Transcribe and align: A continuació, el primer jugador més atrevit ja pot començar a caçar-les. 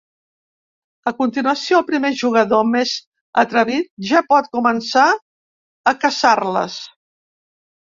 A 1.11 1.13
continuació, 1.19 1.81
el 1.81 1.85
primer 1.91 2.11
jugador 2.23 2.65
més 2.77 2.95
atrevit 3.45 3.95
ja 4.15 4.27
pot 4.35 4.53
començar 4.59 5.09
a 5.95 5.99
caçar-les. 6.05 6.85